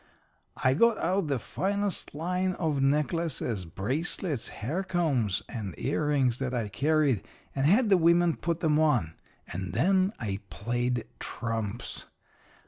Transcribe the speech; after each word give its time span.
"I 0.57 0.73
got 0.73 0.97
out 0.97 1.27
the 1.27 1.37
finest 1.37 2.15
line 2.15 2.53
of 2.53 2.81
necklaces, 2.81 3.65
bracelets, 3.65 4.47
hair 4.47 4.81
combs, 4.83 5.43
and 5.47 5.75
earrings 5.77 6.39
that 6.39 6.55
I 6.55 6.69
carried, 6.69 7.23
and 7.53 7.67
had 7.67 7.89
the 7.89 7.97
women 7.97 8.35
put 8.35 8.63
'em 8.63 8.79
on. 8.79 9.13
And 9.53 9.73
then 9.73 10.11
I 10.19 10.39
played 10.49 11.05
trumps. 11.19 12.07